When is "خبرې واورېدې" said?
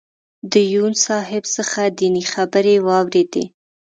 2.33-3.45